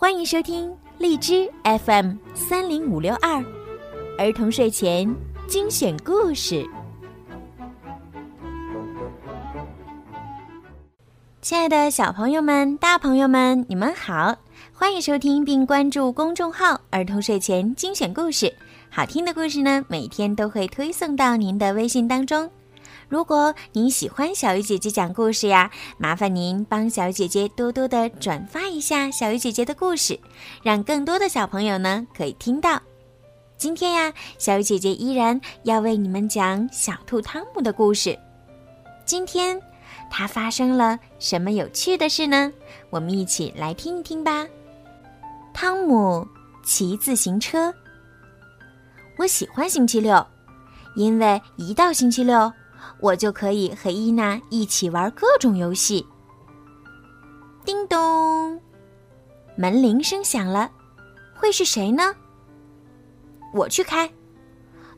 [0.00, 3.44] 欢迎收听荔枝 FM 三零五六二
[4.16, 5.12] 儿童睡前
[5.48, 6.64] 精选故事。
[11.42, 14.36] 亲爱的小朋友们、大朋友们，你们好！
[14.72, 18.54] 欢迎收听并关注公众号“儿童睡前精选故事”，
[18.88, 22.48] 好听的故事呢，每天都会推送到您的微信当中。
[23.08, 30.18] 如果您喜欢小鱼姐姐讲故事呀，麻烦您帮小鱼姐姐多多的转发一下小鱼姐姐的故事，
[30.62, 32.78] 让更多的小朋友呢可以听到。
[33.56, 38.16] 今天呀，小鱼姐姐依然要为你们讲小兔汤姆的故事。
[39.06, 39.58] 今天，
[40.10, 42.52] 它发生了什么有趣的事呢？
[42.90, 44.46] 我们一起来听一听吧。
[45.54, 46.28] 汤姆
[46.62, 47.72] 骑自行车。
[49.16, 50.24] 我喜欢星期六，
[50.94, 52.52] 因为一到星期六。
[53.00, 56.06] 我就可以和伊娜一起玩各种游戏。
[57.64, 58.60] 叮咚，
[59.56, 60.70] 门铃声响了，
[61.34, 62.14] 会是谁呢？
[63.52, 64.10] 我去开，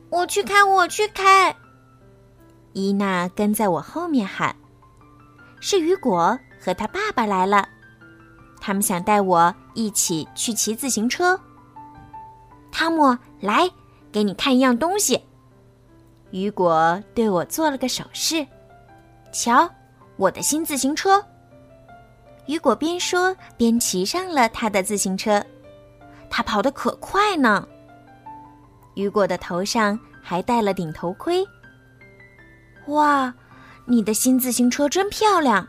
[0.09, 1.55] 我去开，我去开。
[2.73, 4.55] 伊娜跟在我后面喊
[5.59, 7.67] ：“是雨果和他爸爸来了，
[8.59, 11.39] 他们想带我一起去骑自行车。”
[12.71, 13.69] 汤姆，来，
[14.11, 15.21] 给你看一样东西。
[16.31, 18.45] 雨果对我做了个手势，
[19.33, 19.69] 瞧，
[20.15, 21.23] 我的新自行车。
[22.47, 25.43] 雨果边说边骑上了他的自行车，
[26.29, 27.67] 他跑得可快呢。
[28.95, 31.45] 雨果的头上还戴了顶头盔。
[32.87, 33.33] 哇，
[33.85, 35.67] 你的新自行车真漂亮！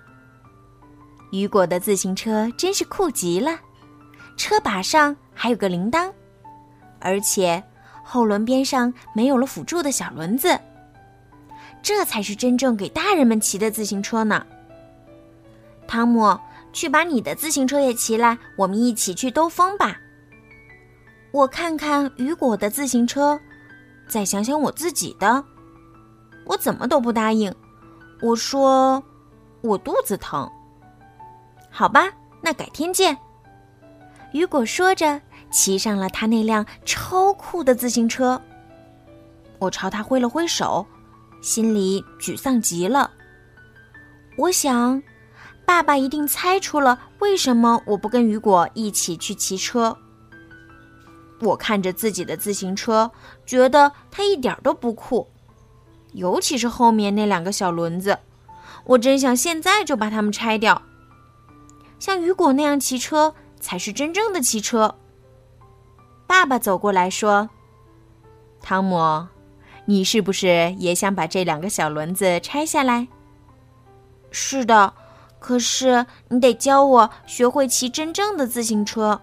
[1.33, 3.59] 雨果的自行车真是酷极了，
[4.37, 6.13] 车把上还有个铃铛，
[7.01, 7.63] 而且。
[8.03, 10.59] 后轮边上没有了辅助的小轮子，
[11.83, 14.45] 这才是真正给大人们骑的自行车呢。
[15.87, 16.39] 汤姆，
[16.73, 19.97] 去把你的自行车也骑来，我们一起去兜风吧。
[21.31, 23.39] 我看看雨果的自行车，
[24.09, 25.43] 再想想我自己的，
[26.45, 27.55] 我怎么都不答应。
[28.21, 29.03] 我说，
[29.63, 30.49] 我肚子疼。
[31.71, 32.11] 好吧，
[32.41, 33.17] 那改天见。
[34.33, 35.21] 雨果说着。
[35.53, 38.41] 骑上了他那辆超酷的自行车，
[39.59, 40.85] 我朝他挥了挥手，
[41.43, 43.11] 心里沮丧极了。
[44.37, 45.03] 我想，
[45.67, 49.97] 爸爸一定猜出了为什么我不跟雨果一起去骑车。
[51.41, 53.11] 我看着自己的自行车，
[53.45, 55.29] 觉得它一点都不酷，
[56.13, 58.19] 尤其是后面那两个小轮子，
[58.85, 60.81] 我真想现在就把它们拆掉。
[61.99, 64.95] 像雨果那样骑车，才是真正的骑车。
[66.33, 67.51] 爸爸走过来说
[68.63, 69.29] ：“汤姆，
[69.85, 73.07] 你是不是也想把这两个小轮子拆下来
[74.33, 74.95] ？”“是的，
[75.39, 79.21] 可是你得教我学会骑真正的自行车。”“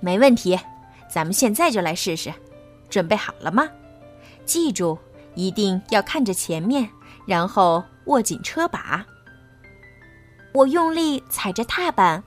[0.00, 0.58] 没问题，
[1.10, 2.32] 咱们现在就来试试。
[2.88, 3.68] 准备好了吗？
[4.46, 4.98] 记住，
[5.34, 6.88] 一定要看着前面，
[7.26, 9.04] 然后握紧车把。”
[10.54, 12.24] 我用力踩着踏板。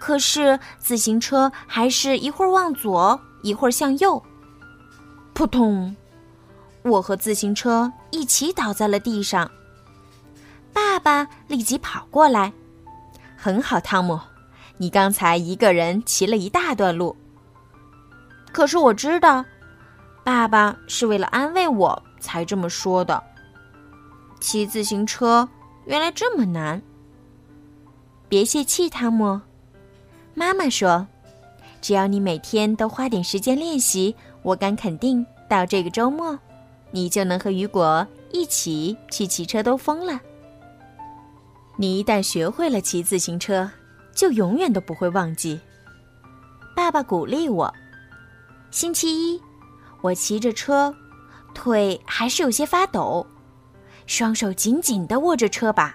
[0.00, 4.20] 可是自行车还是一会儿往左，一会儿向右，
[5.34, 5.94] 扑通！
[6.82, 9.48] 我和自行车一起倒在了地上。
[10.72, 12.50] 爸爸立即跑过来，
[13.36, 14.18] 很好，汤姆，
[14.78, 17.14] 你刚才一个人骑了一大段路。
[18.50, 19.44] 可是我知道，
[20.24, 23.22] 爸爸是为了安慰我才这么说的。
[24.40, 25.46] 骑自行车
[25.84, 26.80] 原来这么难。
[28.30, 29.38] 别泄气，汤姆。
[30.34, 31.06] 妈妈说
[31.82, 36.38] ：“只要你每天都花点时间练习，我敢肯定，到这个周末，
[36.90, 40.20] 你就能和雨果一起去骑车兜风了。
[41.76, 43.70] 你一旦学会了骑自行车，
[44.14, 45.60] 就永远都不会忘记。”
[46.76, 47.72] 爸爸鼓励我。
[48.70, 49.40] 星期一，
[50.00, 50.94] 我骑着车，
[51.52, 53.26] 腿还是有些发抖，
[54.06, 55.94] 双手紧紧地握着车把。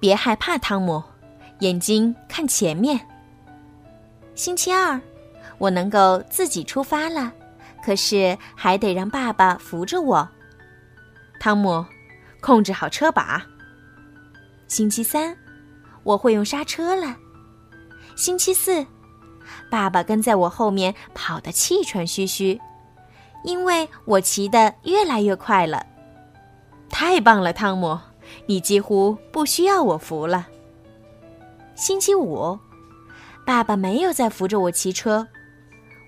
[0.00, 1.02] 别害怕，汤姆，
[1.60, 2.98] 眼睛看前面。
[4.38, 5.00] 星期二，
[5.58, 7.32] 我能够自己出发了，
[7.84, 10.28] 可是还得让爸爸扶着我。
[11.40, 11.84] 汤姆，
[12.40, 13.44] 控制好车把。
[14.68, 15.36] 星期三，
[16.04, 17.16] 我会用刹车了。
[18.14, 18.86] 星期四，
[19.68, 22.60] 爸爸跟在我后面跑得气喘吁吁，
[23.42, 25.84] 因为我骑得越来越快了。
[26.88, 27.98] 太棒了，汤姆，
[28.46, 30.46] 你几乎不需要我扶了。
[31.74, 32.56] 星期五。
[33.48, 35.26] 爸爸没有再扶着我骑车，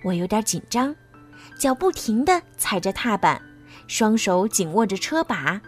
[0.05, 0.95] 我有点紧张，
[1.59, 3.41] 脚不停地踩着踏板，
[3.87, 5.59] 双手紧握着车把，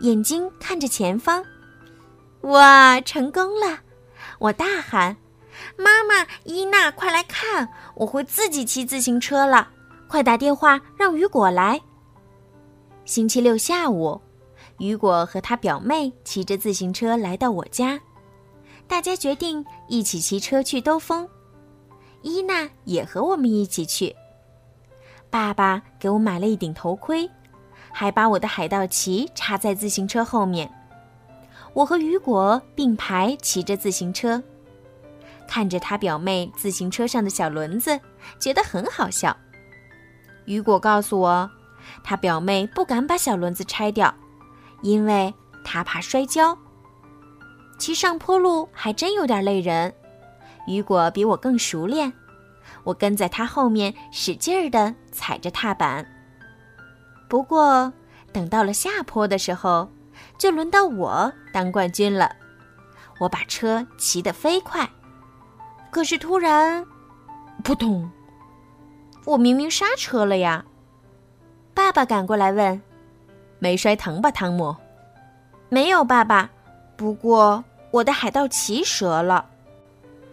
[0.00, 1.42] 眼睛看着前方。
[2.42, 3.78] 哇，成功了！
[4.40, 5.16] 我大喊
[5.78, 9.70] ：“妈妈，伊娜，快来看，我会自己骑自行车了！
[10.08, 11.80] 快打电话让雨果来。
[13.06, 14.20] 星期六下午，
[14.76, 17.98] 雨果和他表妹骑着自行车来到我家，
[18.92, 21.26] 大家决定一起骑车去兜风。
[22.20, 24.14] 伊娜也和我们一起去。
[25.30, 27.26] 爸爸给我买了一顶头盔，
[27.90, 30.70] 还把我的海盗旗插在自行车后面。
[31.72, 34.42] 我和雨果并排骑着自行车，
[35.48, 37.98] 看着他表妹自行车上的小轮子，
[38.38, 39.34] 觉得很好笑。
[40.44, 41.50] 雨果告诉我，
[42.04, 44.14] 他表妹不敢把小轮子拆掉，
[44.82, 45.32] 因为
[45.64, 46.54] 他怕摔跤。
[47.82, 49.92] 骑上坡路还真有点累人。
[50.68, 52.12] 雨果比我更熟练，
[52.84, 56.06] 我跟在他后面使劲儿地踩着踏板。
[57.28, 57.92] 不过，
[58.32, 59.90] 等到了下坡的时候，
[60.38, 62.30] 就轮到我当冠军了。
[63.18, 64.88] 我把车骑得飞快，
[65.90, 66.86] 可是突然，
[67.64, 68.08] 扑通！
[69.24, 70.64] 我明明刹车了呀！
[71.74, 72.80] 爸爸赶过来问
[73.58, 74.76] ：“没摔疼吧，汤姆
[75.68, 76.48] ？”“没有，爸爸。
[76.94, 79.46] 不过我的海盗旗折了。”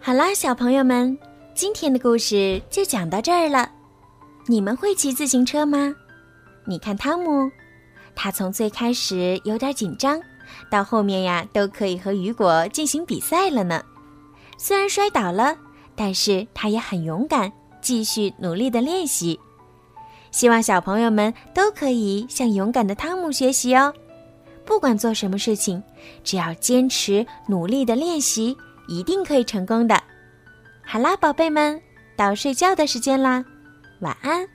[0.02, 1.16] 好啦，小朋友们，
[1.54, 3.70] 今天的故事就讲到这儿了。
[4.46, 5.94] 你们会骑自行车吗？
[6.64, 7.48] 你看汤姆。
[8.16, 10.20] 他从最开始有点紧张，
[10.68, 13.82] 到后面呀都可以和雨果进行比赛了呢。
[14.58, 15.56] 虽然摔倒了，
[15.94, 19.38] 但是他也很勇敢，继续努力的练习。
[20.30, 23.92] 希望小朋友们都可以向勇敢的汤姆学习哦。
[24.70, 25.82] 不管做什么事情，
[26.22, 28.56] 只要坚持努力的练习，
[28.86, 30.00] 一定可以成功的。
[30.86, 31.82] 好啦，宝贝们，
[32.16, 33.44] 到睡觉的时间啦，
[33.98, 34.46] 晚安。